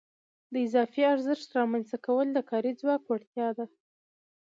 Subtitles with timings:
[0.53, 3.65] د اضافي ارزښت رامنځته کول د کاري ځواک وړتیا ده